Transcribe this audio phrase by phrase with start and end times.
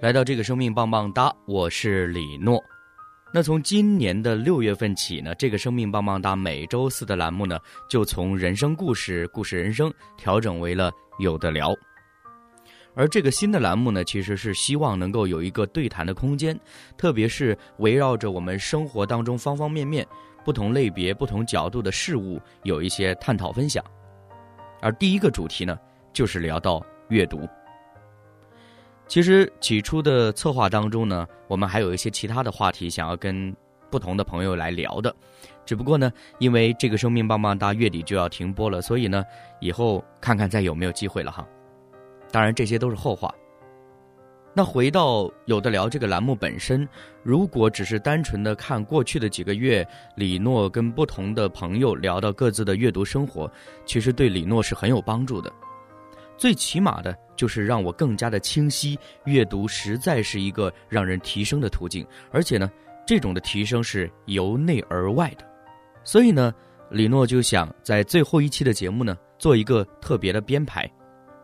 [0.00, 2.58] 来到这个生命棒棒哒，我是李诺。
[3.34, 11.74] 那从今年的六月份起呢，这个生命棒棒哒每周四的栏目呢，就从人生故事、故事人生调整为了有的聊。
[12.94, 16.58] 而这个新的栏目呢，其实是希望能够有一个对谈的空间，
[16.96, 20.06] 特别是围绕着我们生活当中方方面面、
[20.46, 23.84] 不同类别、不同角度的事物，有一些探讨分享。
[24.80, 25.78] 而第一个主题呢，
[26.10, 27.46] 就是聊到阅读。
[29.10, 33.52] 其实起初的策划当中呢，我们还有一些其他的话题想要跟
[33.90, 35.12] 不同的朋友来聊的，
[35.66, 39.24] 只不过呢，因为这个生命棒棒哒月底就要停播了，所以呢，
[39.58, 41.44] 以后看看再有没有机会了哈。
[42.30, 43.34] 当然这些都是后话。
[44.54, 46.88] 那回到有的聊这个栏目本身，
[47.24, 49.84] 如果只是单纯的看过去的几个月，
[50.14, 53.50] 李诺跟不同的朋友聊到各自的阅读生活，
[53.84, 55.52] 其实对李诺是很有帮助的。
[56.40, 62.02] 最起码的就是让我更加的清晰，阅读实在是一个让人提升的途径，
[62.32, 62.70] 而且呢，
[63.06, 65.44] 这种的提升是由内而外的。
[66.02, 66.50] 所以呢，
[66.90, 70.90] 李诺就想在最后一期的节目呢，做一个特别的编排。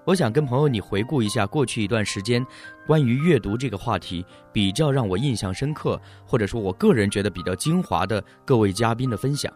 [0.06, 2.42] 我想跟朋友你回顾一下过去一段时间
[2.86, 9.52] 关于阅读这个话题比较让我印象深刻，或者说我个人觉得比较精华的各位嘉宾的分享。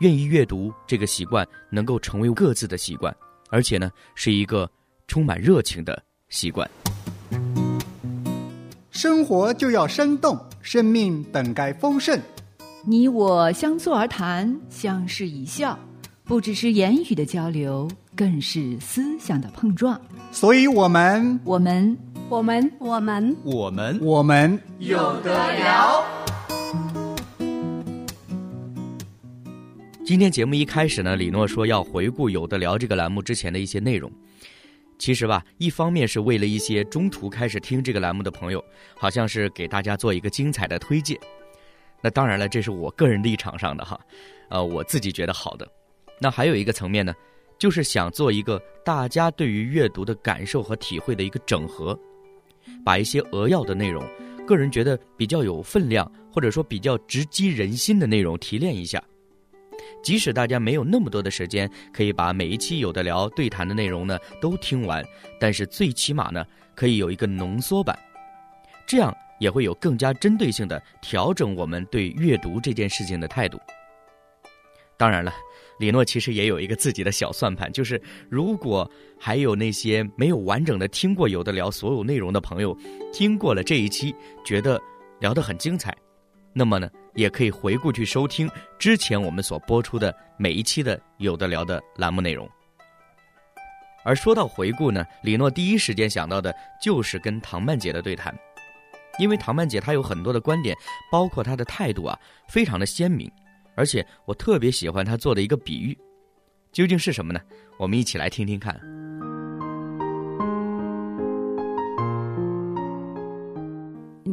[0.00, 3.14] 愿意阅读这个习惯能够成为各自的习惯。
[3.54, 4.68] 而且呢，是一个
[5.06, 6.68] 充满热情的习惯。
[8.90, 12.20] 生活就要生动，生命本该丰盛。
[12.84, 15.78] 你我相坐而谈，相视一笑，
[16.24, 20.00] 不只是言语的交流，更是思想的碰撞。
[20.32, 21.96] 所以，我们，我们，
[22.28, 26.13] 我们，我们，我们，我们有得聊。
[30.04, 34.12] 今天节目一开始呢，李诺说要回顾《有的聊》这个栏目之前的一些内容。
[34.98, 38.62] 其实吧，一方面是为了一些中途开始听这个栏目的朋友，
[38.94, 41.18] 好像是给大家做一个精彩的推荐。
[42.02, 43.98] 那当然了，这是我个人立场上的哈，
[44.50, 45.66] 呃，我自己觉得好的。
[46.20, 47.14] 那还有一个层面呢，
[47.58, 51.98] 就是想做一个大家对于阅读的感受和体会的一个整合，
[52.84, 54.06] 把一些扼要的内容，
[54.46, 59.02] 个人觉得比较有分量或者说比较直击人心的内容提炼一下。
[60.04, 65.04] 即使大家没有那么多的时间，可以把每一期有的聊对谈的内容呢都听完，
[65.40, 66.44] 但是最起码呢
[66.76, 67.98] 可以有一个浓缩版，
[68.86, 73.58] 这样也会有更加针对性的调整我们对阅读这件事情的态度。
[74.96, 75.32] 当然了，
[75.80, 78.00] 李诺其实也有一个自己的小算盘，就是
[78.30, 78.88] 如果
[79.18, 82.76] 还有那些没有完整的听过有的聊所有内容的朋友，
[83.12, 84.80] 听过了这一期，觉得
[85.18, 85.92] 聊得很精彩。
[86.52, 92.48] 那么呢，也可以回顾去收听之前我们所播出的每一期的有的聊的栏目内容。
[94.04, 98.36] 而说到回顾呢，李诺第一时间想到的就是跟唐曼姐的对谈，
[99.18, 100.76] 因为唐曼姐她有很多的观点，
[101.10, 103.30] 包括她的态度啊，非常的鲜明，
[103.74, 105.96] 而且我特别喜欢她做的一个比喻，
[106.70, 107.40] 究竟是什么呢？
[107.78, 109.03] 我们一起来听听看。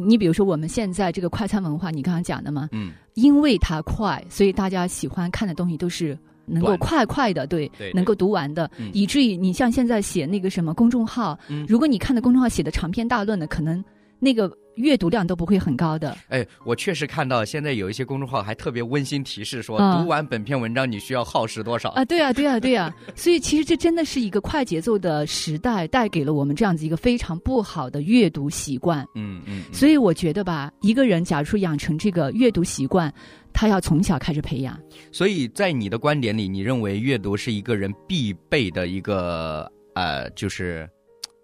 [0.06, 13.82] 你比如说，我们现在这个快餐文化，你刚刚讲的嘛，嗯，因为它快，所以大家喜欢看的东西都是能够快快的，对，能够读完的，以至于你像现在写那个什么公众号，如果你看的公众号写的长篇大论的，可能
[14.22, 14.50] 那个。
[14.76, 16.16] 阅读量都不会很高的。
[16.30, 22.02] 哎，我确实看到现在有一些公众号还特别温馨提示说，读完本篇文章你需要耗时多少啊？
[22.06, 22.90] 对啊，对啊，对啊。
[23.14, 29.06] 所以其实这真的是一个快节奏的时代，带给了我们这样子一个非常不好的阅读习惯。
[29.14, 29.62] 嗯嗯。
[29.74, 33.12] 所以我觉得吧，一个人假如说养成这个阅读习惯，
[33.52, 34.80] 他要从小开始培养。
[35.12, 40.88] 所以在你的观点里，你认为阅读是一个人必备的一个呃，就是。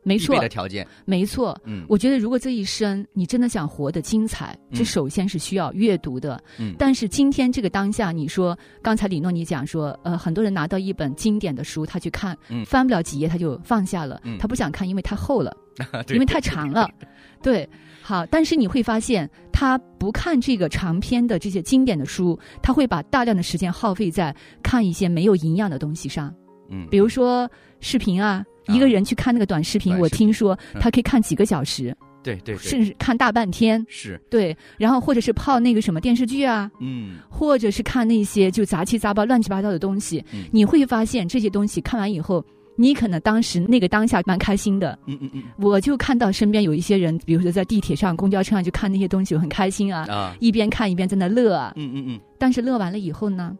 [0.04, 1.58] 没错的条件，没错。
[1.64, 6.42] 嗯，我觉得如果这一生你真的想活得精彩，这首先是需要阅读的。
[6.58, 15.54] 嗯，但是今天这个当下，你说刚才李诺你讲说，呃，很多人拿到一本经典的书，他去看，翻不了几页他就放下了，嗯他不想看，因为太厚了，
[16.08, 16.88] 因为太长了。
[17.42, 17.68] 对，
[18.00, 26.34] 好，但是你会发现，他不看这个长篇的这些经典的书，他会把大量的时间耗费在看一些没有营养的东西上。
[26.70, 27.50] 嗯，比如说
[27.80, 28.42] 视频啊。
[28.68, 30.80] 一个人去看那个短视频，我听说嗯。
[30.80, 33.84] 他可以看几个小时，对对对，甚至看大半天。
[33.88, 37.16] 是，对，然后或者是泡那个什么电视剧啊，嗯。
[37.28, 40.44] 或者是看那些就杂七杂八、乱七八糟的东西，嗯。
[40.52, 42.44] 你会发现这些东西看完以后，
[42.76, 44.98] 你可能当时那个当下蛮开心的。
[45.06, 45.42] 嗯嗯嗯。
[45.58, 51.72] 我就看到身边有一些人，比如说在地铁上、公交车上就看那些东西，我很开心啊，啊，一边看一边在那乐啊。
[51.76, 53.56] 嗯嗯嗯，但是乐完了以后呢，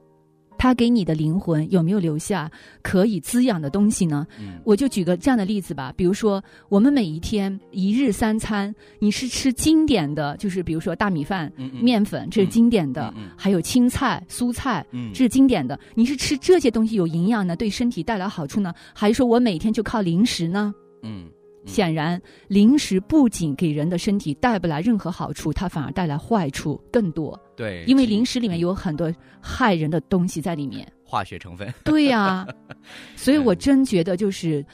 [0.58, 2.50] 他给你的灵魂有没有留下
[2.82, 4.26] 可以滋养的东西呢？
[4.38, 14.84] 嗯我就举个这样的例子吧，比如说我们每一天一日三餐，你是吃经典的，就是比如说大米饭、嗯嗯面粉，这是经典的，还有青菜、蔬菜。
[14.90, 20.75] 嗯这是经典的，你是吃这些东西有营养呢，对身体带来好处呢，还是说我每天就靠零食呢？
[21.02, 21.32] 嗯嗯
[21.66, 27.38] 显然，零食不仅给人的身体带不来任何好处，它反而带来坏处更多。
[27.58, 30.87] 对，因为零食里面有很多害人的东西在里面。
[31.05, 32.46] 化学成分，对呀、
[33.16, 34.64] 所以我真觉得就是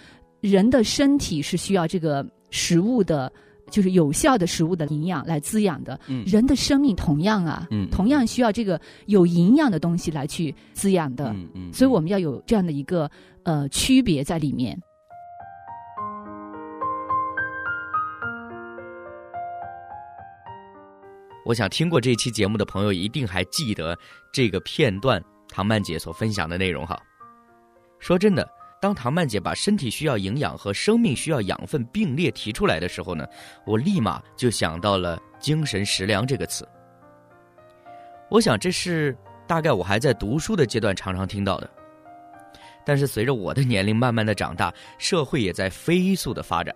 [0.40, 3.32] 人的身体是需要这个食物的，
[3.70, 5.98] 就是有效的食物的营养来滋养的。
[6.08, 11.30] 嗯人的生命同样啊，嗯同样需要这个有营养的东西来去滋养的。
[11.30, 13.08] 嗯嗯，所以我们要有这样的一个
[13.44, 14.78] 呃区别在里面。
[21.44, 23.96] 我想听过这期节目的朋友一定还记得
[24.32, 26.98] 这个片段，唐曼姐所分享的内容哈。
[27.98, 28.48] 说真的，
[28.80, 33.26] 当唐曼姐把身体需要营养和生命需要养分并列提出来的时候呢，
[33.66, 36.66] 我立马就想到了“精神食粮”这个词。
[38.30, 39.14] 我想这是
[39.46, 41.70] 大概我还在读书的阶段常常听到的，
[42.86, 46.74] 但是随着我的年龄慢慢的长大，社会也在飞速的发展，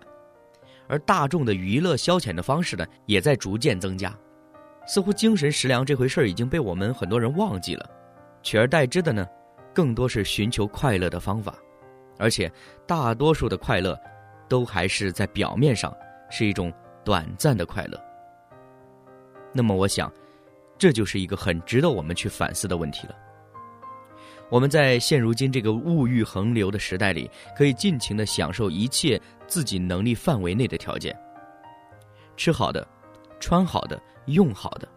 [0.87, 4.15] 而大众的娱乐消遣的方式呢，也在逐渐增加。
[4.89, 7.87] 似乎精神食粮这回事儿已经被我们很多人忘记了，
[8.41, 9.23] 取而代之的呢，
[9.71, 11.53] 更多是寻求快乐的方法，
[12.17, 12.51] 而且
[12.87, 13.95] 大多数的快乐，
[14.47, 15.95] 都还是在表面上
[16.31, 16.73] 是一种
[17.05, 18.01] 短暂的快乐。
[19.53, 20.11] 那么，我想，
[20.75, 23.15] 这就是一个很值得我们去反思的问题了。
[24.49, 31.15] 我们在现如今这个物欲横流的时代里，可以尽情的享受一切自己能力范围内的条件，
[32.35, 32.87] 吃好的，
[33.39, 33.99] 穿好的。
[34.25, 34.87] 用好的，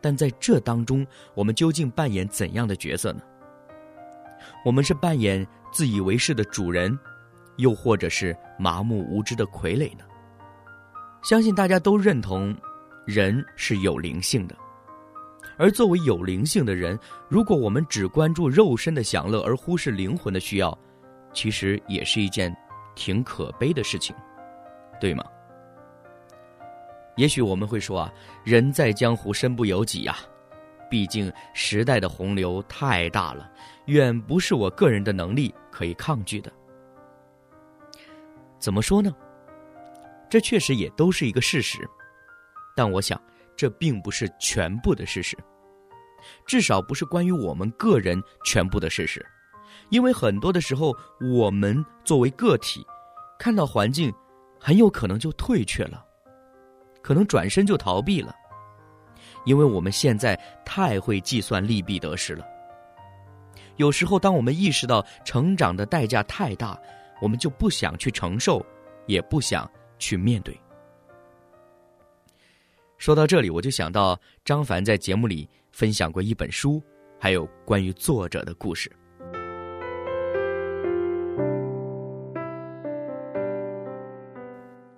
[0.00, 3.20] 但在这当中，我们究竟扮演怎样的角色呢？
[4.64, 6.96] 我们是扮演自以为是的主人，
[7.56, 10.04] 又或者是麻木无知的傀儡呢？
[11.24, 12.56] 相信大家都认同，
[13.04, 14.54] 人是有灵性的，
[15.58, 16.96] 而作为有灵性的人，
[17.28, 20.78] 如果我们只关注肉身的享乐而忽视灵魂的需要，
[21.32, 22.56] 其实也是一件
[22.94, 24.14] 挺可悲的事情，
[25.00, 25.24] 对吗？
[27.16, 28.12] 也许我们会说啊，
[28.44, 30.24] 人在江湖身不由己呀、啊，
[30.90, 33.50] 毕竟时代的洪流太大了，
[33.86, 36.50] 远不是我个人的能力可以抗拒的。
[38.58, 39.14] 怎么说呢？
[40.30, 41.86] 这确实也都是一个事实，
[42.74, 43.20] 但我想
[43.54, 45.36] 这并不是全部的事实，
[46.46, 49.22] 至少不是关于我们个人全部的事实，
[49.90, 52.82] 因为很多的时候，我们作为个体，
[53.38, 54.10] 看到环境，
[54.58, 56.02] 很有可能就退却了。
[57.02, 58.34] 可能转身就逃避了，
[59.44, 62.46] 因为我们现在太会计算利弊得失了。
[63.76, 66.78] 有时候，当我们意识到成长的代价太大，
[67.20, 68.64] 我们就不想去承受，
[69.06, 70.56] 也不想去面对。
[72.98, 76.80] 说到这里，我就想到张凡在节目里分享过一本书，
[77.18, 78.90] 还有关于作者的故事。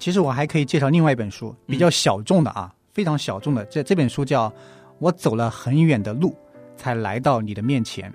[0.05, 3.65] 其实我还可以介绍另外一本书，比较小众的啊，嗯、非常小众的。
[3.65, 4.51] 这这本书叫
[4.99, 6.37] 《我走了很远的路，
[6.77, 8.13] 才来到你的面前》。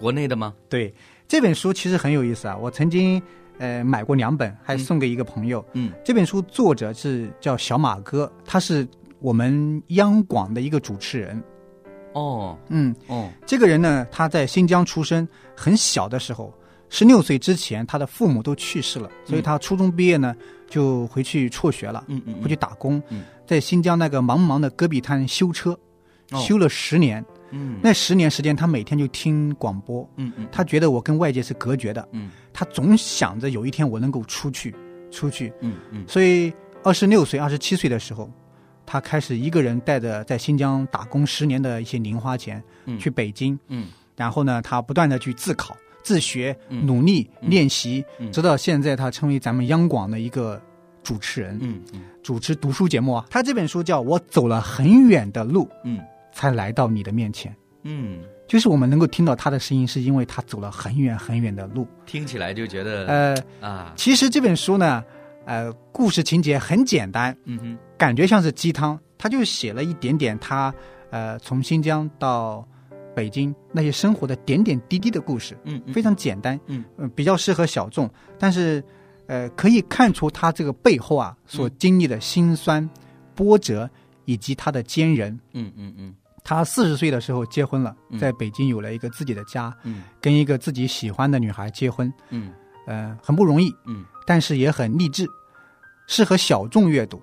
[0.00, 0.54] 国内的吗？
[0.70, 0.90] 对，
[1.28, 2.56] 这本书其实很有意思啊。
[2.56, 3.22] 我曾经
[3.58, 5.62] 呃买过两本，还送给一个朋友。
[5.74, 11.38] 嗯，这本书作者是叫小马哥，他是我们央广的一个主持人。
[12.14, 16.50] 哦，嗯，哦，这个人呢，他在新疆出生，很小的时候，
[16.88, 20.34] 十六岁之前，他的父母都去世了，所以他初中毕业呢。
[20.70, 25.78] 就回去辍学了，嗯嗯，回去打工，嗯，在新疆那个茫茫的戈壁滩修车，
[26.30, 34.74] 哦、修了十年，嗯，那十年时间，他每天就听广播，嗯嗯，他觉得我跟外界是隔绝的，嗯，他总想着有一天我能够出去，
[35.10, 36.52] 出去，嗯嗯，所以
[36.84, 38.30] 二十六岁、二十七岁的时候，
[38.86, 50.60] 他开始一个人带着在新疆打工十年的一些零花钱，嗯，去北京，嗯，然后呢，他不断的去自考、自学、嗯、努力、嗯、练习，嗯、直到现在，他成为咱们央广的一个。
[51.02, 55.98] 主持人，嗯嗯，主持读书节目啊，他这本书叫《我走了很远的路，嗯，
[56.30, 57.50] 才来到你的面前》。
[57.84, 61.88] 嗯，就是我们能够听到他的声音，是因为他走了很远很远的路。
[62.04, 65.02] 听起来就觉得呃，啊，其实这本书呢，
[65.46, 70.72] 呃，故事情节很简单，嗯哼，感觉像是鸡汤，他就写了一点点他
[71.08, 72.68] 呃从新疆到
[73.20, 76.82] 北京那些生活的点点滴滴的故事，嗯嗯非常简单，嗯。
[76.96, 78.82] 呃，比较适合小众，但是
[79.26, 82.88] 呃，可以看出他这个背后啊所经历的辛酸、
[83.34, 83.88] 波折
[84.24, 85.38] 以及他的坚韧。
[85.52, 86.14] 嗯嗯嗯。
[86.42, 90.04] 他四十岁的时候结婚了嗯，在北京有了一个自己的家，嗯。
[90.18, 92.50] 跟一个自己喜欢的女孩结婚，嗯。
[92.86, 94.02] 呃，很不容易，嗯。
[94.26, 95.26] 但是也很励志，
[96.06, 97.20] 适合小众阅读。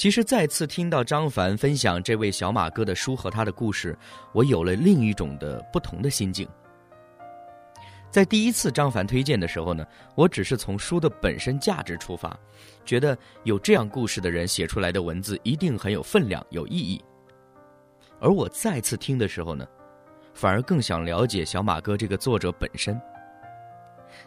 [0.00, 3.94] 其实再次听到张凡分享这位小马哥的书和他的故事，
[4.32, 6.48] 我有了另一种的不同的心境。
[8.10, 12.34] 在第一次张凡推荐的时候呢，我只是从书的本身价值出发，
[12.82, 13.14] 觉得
[13.44, 17.04] 有这样故事的人写出来的文字一定很有分量、有意义。
[18.22, 19.66] 而我再次听的时候呢，
[20.32, 22.98] 反而更想了解小马哥这个作者本身。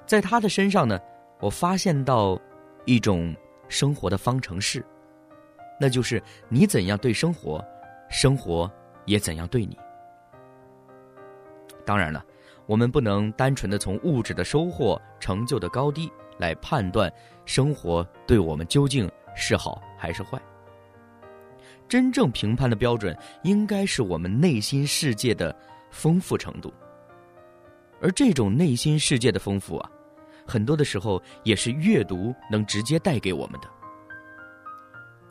[0.06, 1.00] 在他的身上呢，
[1.39, 2.39] 我发现到
[2.86, 3.36] 一种
[3.68, 4.86] 生活的方程式。
[5.84, 7.62] 那就是你怎样对生活，
[8.10, 8.72] 生活
[9.04, 9.78] 也怎样对你。
[11.86, 12.25] 当然了，
[12.66, 17.12] 我们不能单纯的从物质的收获、成就的高低来判断
[17.44, 20.42] 生活对我们究竟是好还是坏。
[21.90, 23.13] 真正评判的标准
[23.44, 25.54] 应该是我们内心世界的
[25.92, 26.74] 丰富程度，
[28.02, 29.92] 而这种内心世界的丰富啊，
[30.48, 33.68] 很多的时候也是阅读能直接带给我们的。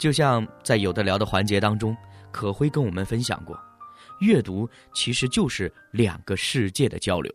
[0.02, 1.96] 就像在有的聊的环节当中，
[2.32, 3.56] 可辉跟我们分享过，
[4.18, 7.32] 阅读其实就是两个世界的交流。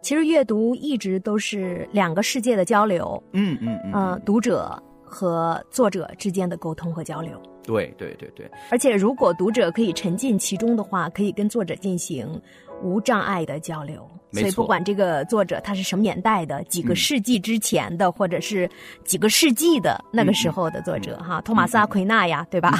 [0.00, 7.42] 其实阅读一直都是两个世界的交流，嗯嗯嗯、读者和作者之间的沟通和交流。
[7.70, 12.40] 对对对对，而且，如果读者可以沉浸其中的话，可以跟作者进行
[12.82, 14.08] 无障碍的交流。
[14.32, 18.68] 所以，不管这个作者他是什么年代的，几个嗯世纪之前的，或者是
[19.04, 22.70] 几个世纪的那个时候的作者，哈，托马斯阿奎纳呀，对吧？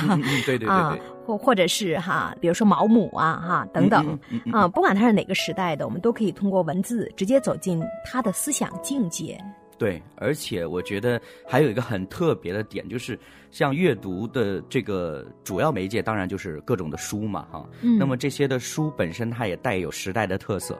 [0.47, 4.18] 对对对啊，，或或者是哈，比如说毛姆啊，哈等等。
[4.52, 9.37] 啊，不管他是哪个时代的，我们都可以通过文字直接走进他的思想境界。
[9.80, 11.18] 对，而且我觉得
[11.49, 13.18] 还有一个很特别的点，就是
[13.50, 17.66] 像阅读的这个主要媒介，当然就是各种的书嘛，哈。
[17.80, 20.78] 嗯那么这些的书本身，它也带有时代的特色，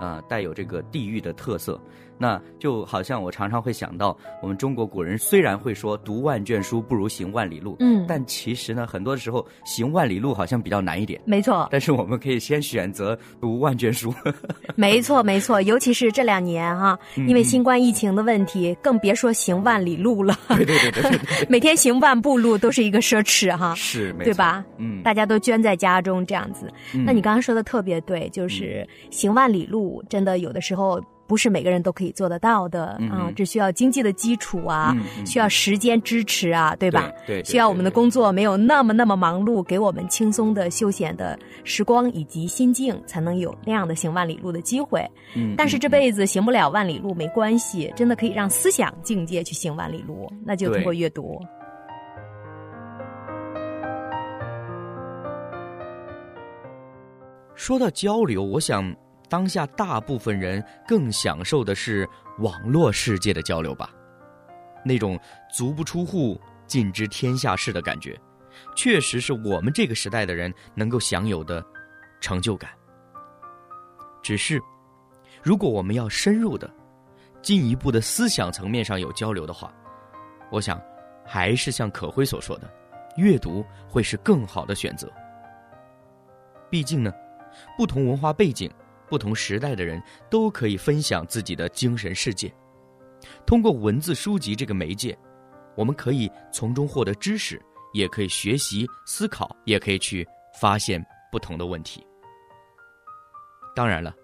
[0.00, 1.80] 啊、带有这个地域的特色。
[2.20, 11.18] 那就好像我常常会想到，我们中国古人虽然会说“读万卷书不如行万里路”，嗯但其实呢，很多时候行万里路好像比较难一点。
[11.24, 14.12] 没错，但是我们可以先选择读万卷书。
[14.76, 20.36] 没错，没错，尤其是这两年哈，嗯因为新冠疫情的问题，更别说行万里路了。
[20.48, 24.62] 对对对对对对， 每天行万步路都是一个奢侈哈，是，没错对吧？
[24.76, 26.70] 嗯，大家都捐在家中这样子。
[26.94, 37.08] 嗯那你刚刚说的特别对，就是行万里路，真的有的时候不是每个人都可以做得到的嗯啊，这需要经济的基础啊嗯，嗯需要时间支持啊，对吧？
[37.24, 45.08] 对对对需要我们的工作没有那么那么忙碌，给我们轻松的休闲的时光以及心境，才能有那样的行万里路的机会。
[45.36, 51.40] 嗯但是这嗯辈子行不了万里路没关系，真的可以让思想境界去行万里路，那就通过阅读。
[57.54, 58.92] 说到交流，我想
[59.30, 62.06] 当下大部分人更享受的是
[62.38, 63.88] 网络世界的交流吧，
[64.84, 65.18] 那种
[65.48, 68.20] 足不出户尽知天下事的感觉，
[68.74, 71.64] 确实是我们这个时代的人能够享有的
[72.20, 72.72] 成就感。
[74.20, 74.60] 只是，
[75.42, 76.68] 如果我们要深入的、
[77.40, 79.72] 进一步的思想层面上有交流的话，
[80.50, 80.82] 我想
[81.24, 82.68] 还是像可辉所说的，
[83.16, 85.08] 阅读会是更好的选择。
[86.68, 87.12] 毕竟呢。
[87.76, 88.70] 不同文化背景、
[89.10, 90.00] 不同时代的人
[90.30, 92.50] 都可以分享自己的精神世界。
[93.44, 95.18] 通过文字书籍这个媒介，
[95.76, 97.60] 我们可以从中获得知识，
[97.92, 100.26] 也可以学习、思考，也可以去
[100.60, 102.06] 发现不同的问题。
[103.74, 104.14] 当然了，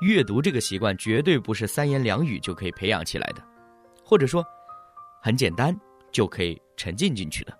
[0.00, 3.42] 阅读这个习惯绝对不是三言两语就可以培养起来的，
[4.04, 4.44] 或者说
[5.20, 5.76] 很简单
[6.12, 7.58] 就可以沉浸进去的。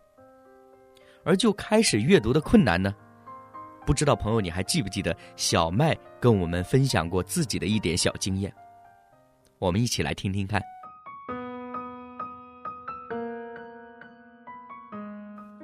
[1.24, 2.94] 而就开始阅读的困难呢？
[3.90, 8.54] 不知道朋友你还记不记得小麦跟我们分享过自己的一点小经验？
[9.58, 10.62] 我们一起来听听看。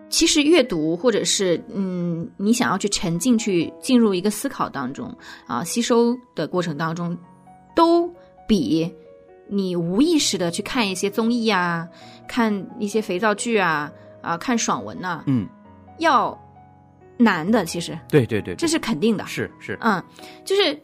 [0.08, 5.16] 其实阅读，或者是嗯，你想要去沉浸去进入一个思考当中
[5.46, 7.16] 啊，吸收的过程当中，
[7.76, 8.12] 都
[8.48, 8.92] 比
[9.48, 11.88] 你无意识的去看一些综艺啊，
[12.26, 13.88] 看一些肥皂剧啊，
[14.20, 15.48] 啊，看爽文呐、嗯，
[15.98, 16.36] 要
[17.16, 17.98] 难的，其实。
[18.08, 19.26] 对对对，这是肯定的。
[19.26, 20.02] 是是，嗯，
[20.44, 20.78] 就是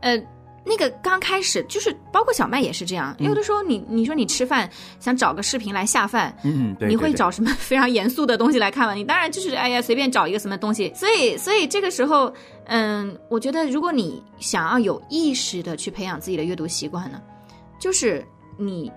[0.00, 0.16] 呃，
[0.64, 8.94] 那个刚开始就是包括小麦也是这样，有的时候你你说你吃饭想找个视频来下饭，嗯，对，你会找什么非常严肃的东西来看吗？
[8.94, 12.32] 你当然就是哎呀随便找一个什么东西，所以所以这个时候，
[12.66, 17.20] 嗯，我觉得如果你想要有意识的去培养自己的阅读习惯呢，
[17.78, 18.24] 就是
[18.56, 18.90] 你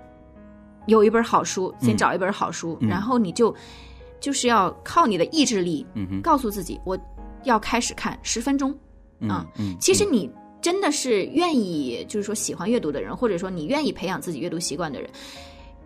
[0.86, 1.98] 有一本好书，先嗯。
[1.98, 2.88] 找一本好书，嗯。
[2.88, 3.54] 然后你就
[4.20, 5.86] 就是要靠你的意志力，
[6.22, 6.98] 告诉自己我
[7.44, 8.78] 要开始看十分钟。
[9.20, 10.30] 嗯啊嗯，其实你
[10.62, 15.10] 真的是愿意，就是说喜欢阅读的人，或者说你愿意培养自己阅读习惯的人，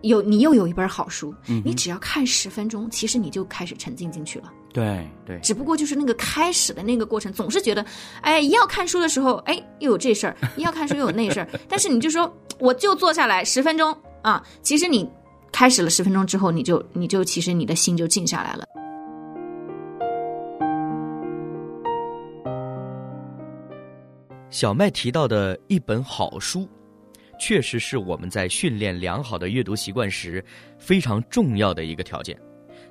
[0.01, 4.51] 有你又有一本好书，嗯你只要看十分钟，其实你就开始沉浸进去了。
[4.73, 7.85] 对对，只不过就是那个开始的那个过程，总是觉得，
[8.21, 11.47] 哎，一要看书的时候，哎，又有这事儿；一要看书又有那事儿。
[11.69, 15.09] 但是你就说， 我就坐下来十分钟啊，其实你
[15.51, 18.65] 开始了十分钟之后，你就你就其实你的心就静下来了。
[24.49, 26.67] 小麦提到的一本好书，
[27.39, 30.43] 确实是我们在训练良好的阅读习惯时
[30.77, 32.37] 非常重要的一个条件。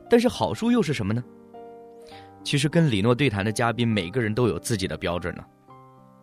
[0.09, 1.23] 但是好书又是什么呢？
[2.43, 5.45] 其实跟李诺对谈的嘉宾每个人都有自己的标准呢。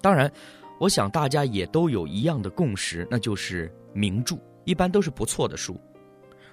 [0.01, 0.31] 当然，
[0.79, 5.79] 我想大家也都有一样的共识，那就是名著一般都是不错的书。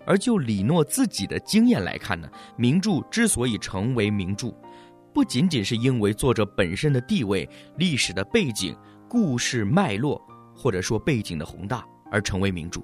[0.06, 4.52] 而就李诺自己的经验来看呢，名著之所以成为名著，
[5.12, 8.76] 不仅仅是因为作者本身的地位、历史的背景、
[9.08, 10.20] 故事脉络，
[10.54, 12.80] 或者说背景的宏大而成为名著，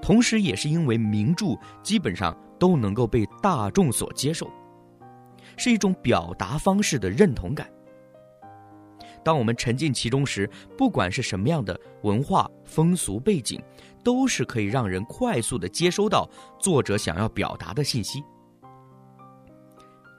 [0.00, 4.50] 同时也是因为名著基本上都能够被大众所接受，
[5.56, 7.68] 是一种表达方式的认同感。
[9.24, 13.60] 当我们沉浸其中时，不管是什么样的文化风俗背景，
[14.08, 16.26] 都是可以让人快速的接收到
[16.58, 18.24] 作者想要表达的信息。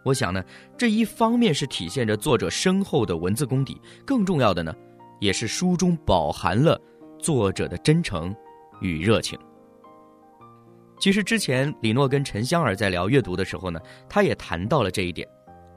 [0.06, 0.44] 我想呢，
[0.78, 4.72] 这一方面是体现着作者深厚的文字功底，更重要的呢，
[5.20, 6.80] 也是书中饱含了
[7.18, 8.32] 作者的真诚
[8.80, 9.36] 与热情。
[11.00, 15.28] 其实之前李诺跟陈香儿在聊阅读的时候呢，他也谈到了这一点，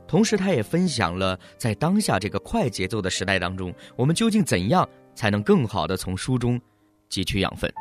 [0.06, 6.60] 同时他也分享了在当下这个快节奏的时代当中，我们究竟怎样才能更好的从书中
[7.08, 7.72] 汲取养分。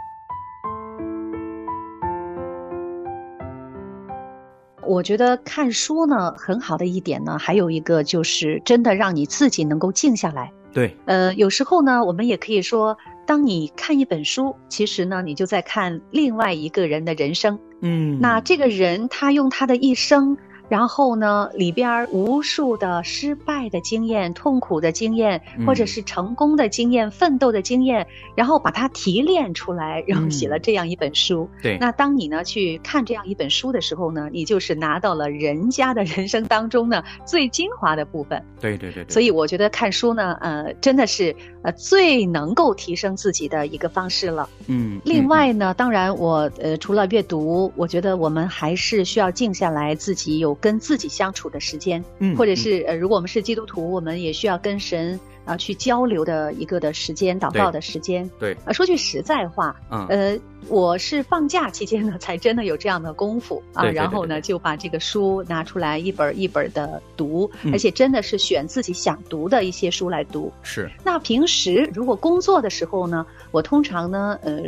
[4.85, 10.51] 我觉得看书呢，很好的一点呢，还有一个就是真的让你自己能够静下来。
[10.73, 17.59] 对，呃，有时候呢，我们也可以说，当你看一本书，其实呢，你就在看另外一个人的人生。
[17.81, 20.37] 嗯那这个人他用他的一生，
[20.71, 28.07] 然后呢，里边儿无数的失败的经验、痛苦的经验，或者嗯是成功的经验、奋斗的经验，
[28.37, 31.49] 然后把它提炼出来，然后写了嗯这样一本书。
[31.61, 38.41] 对，那当你呢去看这样一本书的时候呢，你就是拿到了人家的人生当中呢最精华的部分。
[38.61, 44.49] 对对对对，所以我觉得看书呢，呃，真的是呃最能够提升自己的一个方式了。
[44.67, 45.27] 嗯，另嗯。
[45.27, 55.19] 外呢，当然我呃除了阅读，我觉得我们还是需要静下来，自己有跟自己相处的时间，嗯或者是呃如果我们是基督徒，我们也需要跟神
[55.51, 58.29] 啊、去交流的一个的时间，祷告的时间。
[58.39, 70.51] 对，啊，说句实在话，嗯呃，我是放假期间呢， 才真的有这样的功夫啊，然后呢，就把这个书拿出来一本一本的读，嗯而且真的是选自己想读的一些书来读。
[70.63, 74.61] 是，那平时如果工作的时候呢，我通常呢，呃，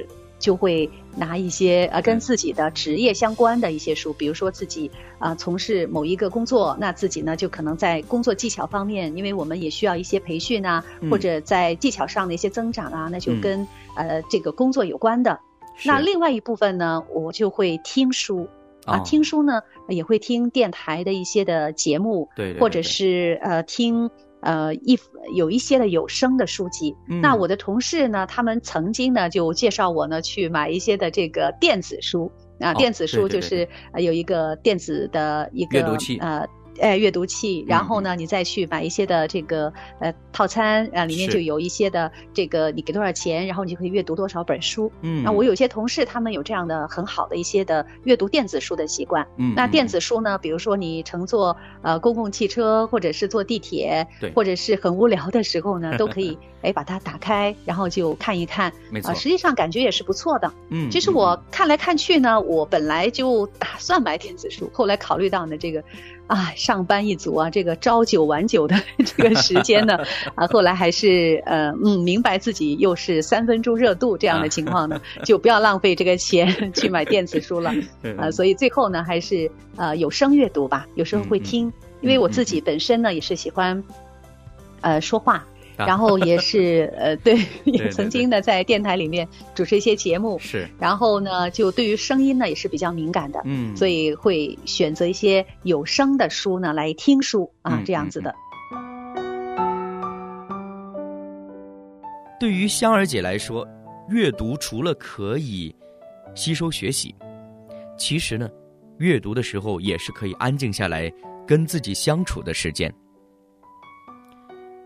[0.43, 11.10] 就会拿一些呃跟嗯自己的职业相关的一些书，比如说自己啊、从事某一个工作，那自己呢就可能在工作技巧方面，因为我们也需要一些培训啊，嗯。
[11.10, 13.39] 或者在技巧上的一些增长啊，那就嗯。
[13.39, 15.39] 跟、呃这个工作有关的。
[15.86, 18.49] 那另外一部分呢，我就会听书。
[18.86, 19.01] 啊，哦。
[19.06, 22.60] 听书呢也会听电台的一些的节目，对对对。
[22.60, 24.10] 或者是呃听
[24.43, 24.99] 呃一
[25.36, 26.95] 有一些的有声的书籍。
[27.10, 36.47] 嗯那我的同事呢，他们曾经呢就介绍我呢去买一些的这个电子书啊，哦电子书就是呃有一个电子的一个阅读器呃。
[36.80, 44.92] 哎，阅读器，然后嗯呢，你再去买一些的这个呃套餐啊，里面就有一些的这个你给多少钱，然后你就可以阅读多少本书。
[45.02, 49.26] 嗯，那我有些同事他们有这样的很好的一些的阅读电子书的习惯。
[49.38, 58.72] 嗯，那电嗯子书呢，比如说你乘坐呃公共汽车，或者是坐地铁对，或者是很无聊的时候呢，都可以 哎把它打开，然后就看一看。
[58.90, 60.52] 没错啊，，实际上感觉也是不错的。
[60.70, 65.84] 嗯，其实嗯我看来看去呢，我本来就打算买电子书，后来考虑到呢这个
[66.34, 70.00] 啊，上班一族啊，这个朝九晚九的 这个时间呢，
[70.34, 77.72] 啊，后来还是呃嗯，明白自己又是三分钟热度这样的情况呢， 就不要浪费这个钱去买电子书了
[78.17, 83.84] 啊，所以最后呢，还是呃有声阅读吧，有时候会听，因为我自己本身呢也是喜欢
[84.82, 85.46] 呃说话。
[85.78, 90.68] 然后也是呃，对， 也曾经呢在电台里面主持一些节目，是。
[90.80, 98.34] 然后呢，就对于声音呢也是比较敏感的，嗯，所以会选择一些有声的书呢来听书啊，这样子的。
[102.40, 103.66] 对于香儿姐来说，
[104.10, 105.74] 阅读除了可以
[106.36, 107.16] 吸收学习，
[107.98, 108.50] 其实呢，
[108.98, 111.10] 阅读的时候也是可以安静下来
[111.48, 112.94] 跟自己相处的时间。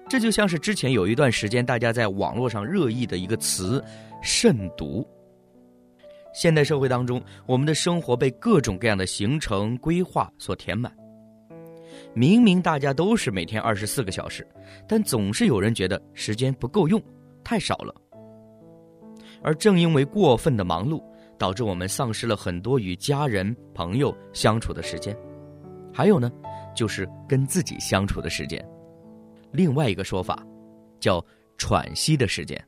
[0.09, 3.83] 这就像是之前有一段时间大家在网络上热议的一个词
[4.23, 5.05] “慎独”。
[6.33, 10.91] 现代社会当中，我们的生活被各种各样的行程规划所填满。
[12.13, 14.47] 明明大家都是每天二十四个小时，
[14.87, 17.01] 但总是有人觉得时间不够用，
[17.43, 17.93] 太少了。
[19.41, 21.03] 而正因为过分的忙碌，
[21.37, 25.15] 导致我们丧失了很多与家人、朋友相处的时间，
[25.93, 26.31] 还有呢，
[26.75, 28.63] 就是跟自己相处的时间。
[29.51, 30.45] 另外一个说法，
[30.99, 31.23] 叫
[31.57, 32.61] 喘息的时间。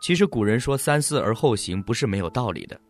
[0.00, 2.80] 其实古人说“三思而后行”不是没有道理的。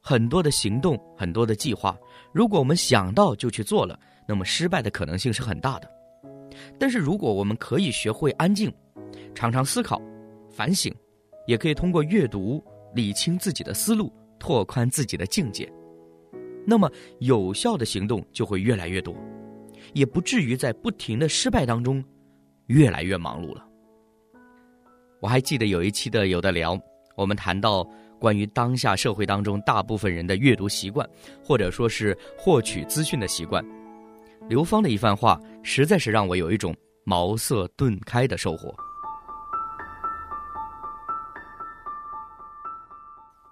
[0.00, 1.96] 很多的行动，很多的计划，
[2.32, 5.90] 如果我们想到就去做了，那么失败的可能性是很大的。
[6.78, 8.72] 但是如果我们可以学会安静，
[9.34, 10.00] 常常思考、
[10.50, 10.94] 反省，
[11.46, 12.62] 也可以通过阅读
[12.94, 15.70] 理清自己的思路，拓宽自己的境界，
[16.66, 16.90] 那么
[17.20, 19.14] 有效的行动就会越来越多。
[19.92, 22.02] 也不至于在不停的失败当中，
[22.66, 23.66] 越来越忙碌了。
[25.20, 26.78] 我还记得有一期的有的聊，
[27.16, 27.84] 我们谈到
[28.20, 31.08] 关于当下社会当中大部分人的阅读习惯，
[31.42, 33.64] 或者说是获取资讯的习惯。
[34.48, 36.74] 刘芳的一番话，实在是让我有一种
[37.04, 38.74] 茅塞顿开的收获。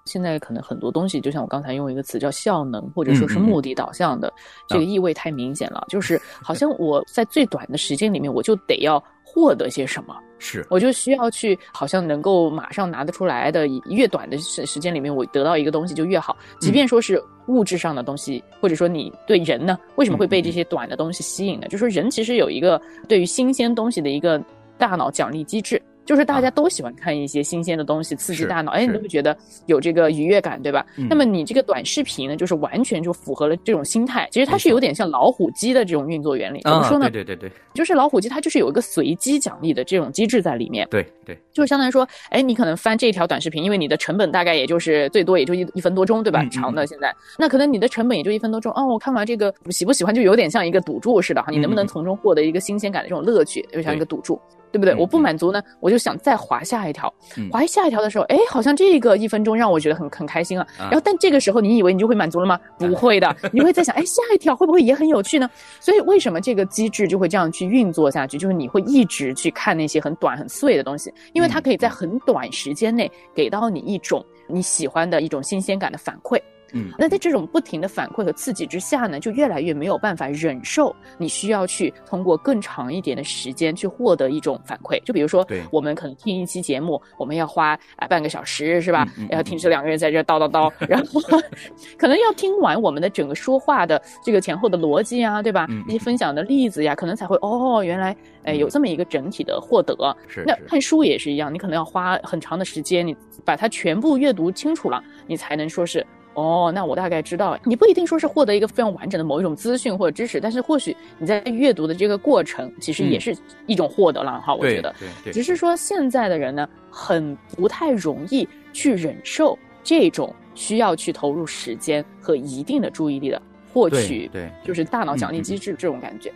[0.06, 4.32] 现在可能很多东西，就像我刚才用一个词叫效能，或者说是目的导向的，
[4.66, 5.84] 这个意味太明显了。
[5.88, 16.36] 就是好像我在最短的时间里面，我就得要获得些什么， 是，我就需要去，好像能够马上拿得出来的，越短的时时间里面，我得到一个东西就越好。
[16.60, 21.66] 即便说是物质上的东西，或者说你对人呢，为什么会被这些短的东西吸引呢？
[21.66, 24.42] 就是说人其实有一个对于新鲜东西的一个
[24.78, 25.82] 大脑奖励机制。
[26.06, 30.86] 就是大家都喜欢看一些新鲜的东西，刺激大脑，哎，你都会觉得有这个愉悦感，对吧？
[31.10, 34.28] 那么你这个短视频呢，就是完全就符合了这种心态。
[34.30, 36.60] 其实它是有点像老虎机的这种运作原理。
[36.62, 37.10] 怎么说呢？
[37.10, 40.86] 对对对对，就是老虎机，它就是有一个随机奖励的这种机制在里面。
[40.90, 46.44] 对对，就是相当于说，哎，你可能翻这条短视频，因为你的成本大概也就是最多也就一一分多钟，对吧？
[46.52, 48.72] 长的现在，那可能你的成本也就一分多钟。
[48.74, 54.40] 哦，我看完这个喜不喜欢，就有点像一个赌注似的哈，你能不能从中获得一个新鲜感的这种乐趣，就像一个赌注。
[54.72, 54.94] 对不对？
[54.94, 57.12] 我不满足呢，我就想再滑下一条，
[57.50, 60.66] 滑下一条的时候，哎，好像这个一分钟让我觉得很很开心啊。
[60.78, 62.58] 然后，但这个时候你以为你就会满足了吗？
[62.78, 65.48] 不会的，你会在想，哎，下一条会不会也很有趣呢？
[65.80, 68.36] 所以，为什么这个机制就会这样去运作下去？
[68.38, 76.40] 就是你会一直去看那些很短很碎的东西，因为它可以在很短时间内给到你一种你喜欢的一种新鲜感的反馈。
[76.76, 80.94] 嗯，那在这种不停的反馈和刺激之下呢，就越来越没有办法忍受。
[81.18, 85.02] 你需要去通过更长一点的时间去获得一种反馈。
[85.04, 89.06] 就比如说，对，我们可能听一期节目，我们要花啊半个小时，是吧？
[89.30, 91.20] 要听这两个人在这叨叨叨，然后
[91.98, 95.66] 可能要听完我们的整个说话的这个前后的逻辑啊，对吧？
[95.88, 99.96] 一些分享的例子呀，可能才会哦，原来哎有这么一个整体的获得。
[100.28, 106.04] 是，那看书也是一样，你可能要花很长的时间，你把它全部阅读清楚了，你才能说是。
[106.36, 113.34] 哦，那我大概知道，你不一定说是获得一个非常完整的某一种资讯或者知识，但是或许你在阅读的这个过程，其实也是
[113.66, 114.54] 一种获得了哈。
[114.54, 123.40] 我觉得，对对，只是说现在的人呢，很不太容易去忍受这种需要去投入时间和一定的注意力的
[123.72, 126.30] 获取，对，就是大脑奖励机制这种感觉。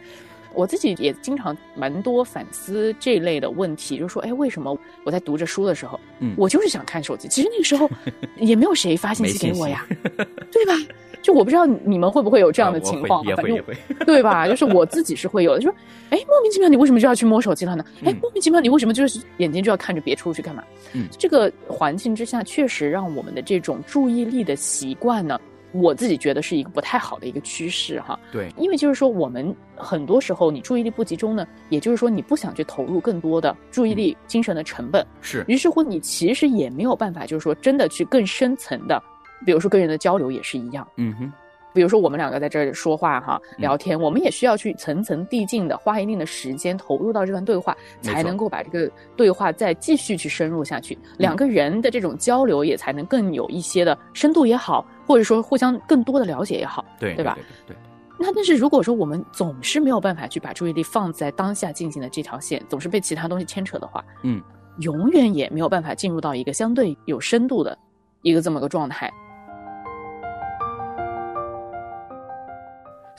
[0.54, 7.28] 我自己也经常蛮多反思这类的问题，就是说，哎，为什么我在读着书的时候，嗯，我就是想看手机？
[7.28, 7.88] 其实那个时候
[8.38, 9.86] 也没有谁发信息给我呀，
[10.52, 10.74] 对吧？
[11.22, 13.62] 就我不知道你们会不会有这样的情况，反正
[14.06, 14.48] 对吧？
[14.48, 15.76] 就是我自己是会有的，就说，
[16.08, 17.84] 哎，莫名其妙你为什么就要去摸手机了呢？
[18.04, 20.64] 哎，莫名其妙你为什么就是眼睛就要看着别处去干嘛？
[20.94, 25.38] 嗯，这个环境之下，确实让我们的这种注意力的习惯呢。
[25.72, 39.02] 我自己觉得是一个不太好的一个趋势哈，对，因为就是说我们很多时候你注意力不集中呢，也就是说你不想去投入更多的注意力、精神的成本，是，于是乎你其实也没有办法，就是说真的去更深层的，
[39.46, 41.33] 比如说跟人的交流也是一样，嗯哼，
[41.72, 50.98] 比如说我们两个在这儿说话哈，聊天，我们也需要去层层递进的花一定的时间投入到这段对话，才能够把这个对话再继续去深入下去。
[51.18, 57.38] 两个人的这种交流也才能更有一些的深度也好，或者说互相更多的了解也好，对对吧？
[57.66, 57.76] 对。
[58.18, 64.42] 那但是如果说我们总是没有办法去把注意力放在当下进行的这条线，总是被其他东西牵扯的话，嗯，
[64.80, 67.78] 永远也没有办法进入到一个相对有深度的
[68.20, 69.11] 一个这么个状态。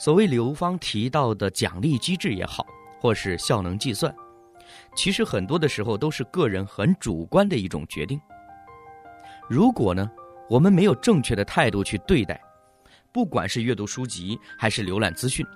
[0.02, 2.66] 所谓刘芳提到的奖励机制也好，
[3.00, 4.12] 或是效能计算，
[4.96, 8.20] 其实很多的时候都是个人很主观的一种决定。
[9.48, 10.10] 如果呢，
[10.50, 12.40] 我们没有正确的态度去对待，
[13.12, 15.46] 不管是阅读书籍还是浏览资讯，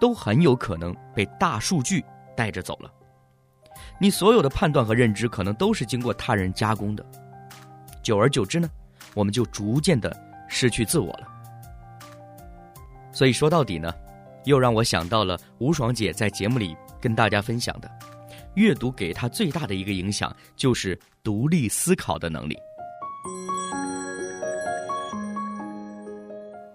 [0.00, 2.04] 都很有可能被大数据
[2.36, 2.90] 带着走了。
[4.00, 7.06] 你所有的判断和认知可能都是经过他人加工的，
[8.02, 8.68] 久而久之呢，
[9.14, 10.12] 我们就逐渐的
[10.48, 11.35] 失去自我了。
[13.16, 13.90] 所以说到底呢，
[14.44, 17.90] 又让我想到了吴爽姐在节目里跟大家分享的，
[18.56, 22.54] 阅读给她最大的一个影响就是独立思考的能力。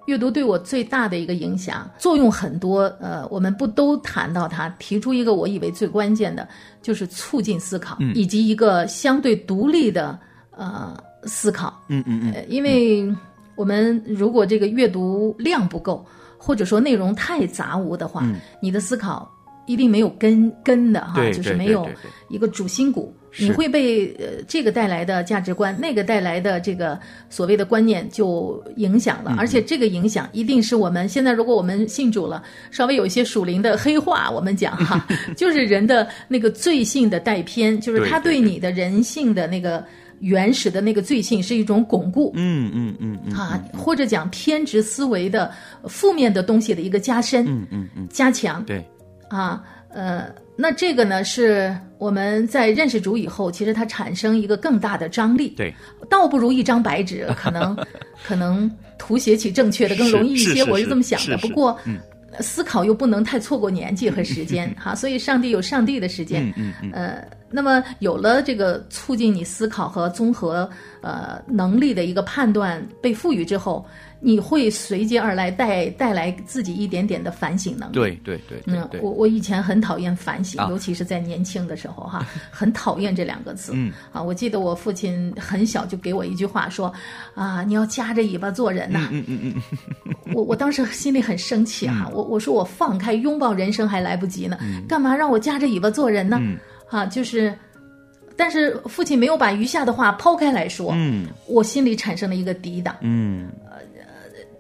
[0.07, 2.85] 阅读对我最大的一个影响，作用很多。
[2.99, 4.67] 呃，我们不都谈到它？
[4.79, 6.49] 提出一个我以为最关键的，
[6.81, 11.79] 就是促进思考，以及一个相对独立的呃思考。
[11.87, 12.45] 嗯嗯嗯。
[12.49, 13.07] 因为
[13.55, 16.03] 我们如果这个阅读量不够。
[16.43, 18.25] 或者说内容太杂无的话，
[18.59, 19.31] 你的思考
[19.67, 21.87] 一定没有根根的哈，就是没有
[22.29, 26.99] 一个主心骨，你会被呃这个带来的价值观，那个带来的这个
[27.29, 35.05] 所谓的观念就影响了，而且这个影响一定是我们现在如果我们信主了，稍微有一些属灵的黑话，我们讲哈，
[35.37, 39.85] 就是人的那个罪性的带偏，就是他对你的人性的那个。
[40.21, 45.51] 原始的那个罪性是一种巩固，嗯嗯嗯嗯，啊，或者讲偏执思维的
[45.85, 48.85] 负面的东西的一个加深，嗯嗯嗯，加强，对，
[49.29, 55.73] 啊，呃，那这个呢是我们在认识主以后，其实它产生一个更大的张力，对，
[56.07, 57.75] 倒不如一张白纸， 可能
[58.23, 61.35] 可能涂写起正确的更容易一些，我是这么想的。
[61.39, 61.77] 不过，
[62.39, 67.40] 思考又不能太错过年纪和时间， 哈，所以上帝有上帝的时间，嗯嗯，呃。
[67.51, 70.69] 那么有了这个促进你思考和综合
[71.01, 73.85] 呃能力的一个判断被赋予之后，
[74.19, 77.93] 你会随接而来带带来自己一点点的反省能力。
[77.93, 83.71] 对对对，嗯，我我以前很讨厌反省，尤其是在年轻的时候哈， 很讨厌这两个字。
[83.75, 86.93] 嗯，啊，我记得我父亲很小就给我一句话说，
[87.33, 89.09] 啊，你要夹着尾巴做人呐。
[89.11, 90.33] 嗯嗯嗯嗯。
[90.33, 96.39] 我我当时心里很生气哈，我我说我放开拥抱人生还来不及呢，干嘛让我夹着尾巴做人呢？
[96.91, 97.57] 啊，就是，
[98.35, 103.77] 但是父亲没有把余下的话抛开来说，嗯，我心里产生了一个抵挡，嗯，呃，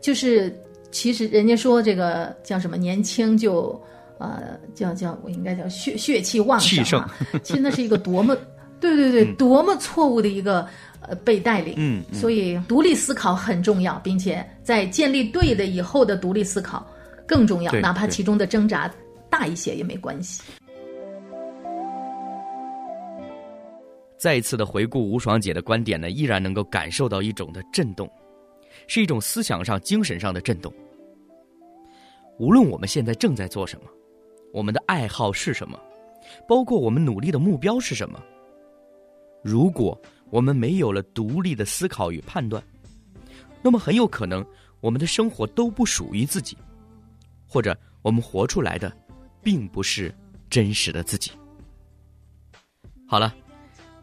[0.01, 0.57] 就是
[0.91, 3.79] 其实人家说这个叫什么年轻就，
[4.17, 7.13] 呃，叫叫我应该叫血血气旺盛啊，
[7.43, 8.35] 其实那是一个多么，
[8.79, 10.65] 对对对，多么错误的一个
[11.01, 16.87] 呃被带领，嗯，所以独立思考很重要，并且在建立对的以后的独立思考
[17.27, 18.89] 更重要，哪怕其中的挣扎
[19.29, 20.41] 大一些也没关系。
[24.21, 28.07] 再一次的回顾吴爽姐的观点呢，依然能够感受到一种的震动，
[28.87, 30.71] 是一种思想上、精神上的震动。
[32.37, 33.89] 无论我们现在正在做什么，
[34.53, 35.79] 我们的爱好是什么，
[36.47, 38.21] 包括我们努力的目标是什么，
[39.43, 42.63] 如果我们没有了独立的思考与判断，
[43.63, 44.45] 那么很有可能
[44.81, 46.55] 我们的生活都不属于自己，
[47.47, 48.95] 或者我们活出来的，
[49.41, 50.13] 并不是
[50.47, 51.31] 真实的自己。
[53.07, 53.35] 好了。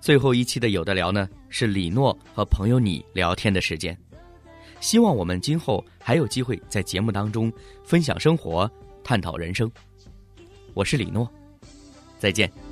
[0.00, 3.96] 最后一期的有的聊呢，是李诺和朋友你聊天的时间。
[4.80, 7.52] 希望我们今后还有机会在节目当中
[7.84, 8.70] 分享生活、
[9.02, 9.70] 探讨人生。
[10.72, 11.28] 我是李诺，
[12.18, 12.67] 再见。